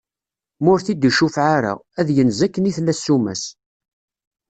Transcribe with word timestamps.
Ma 0.61 0.69
ur 0.73 0.79
t-id-icufeɛ 0.85 1.47
ara, 1.57 1.73
ad 1.99 2.07
yenz 2.15 2.39
akken 2.45 2.69
i 2.69 2.71
tella 2.77 2.93
ssuma-s. 2.95 3.43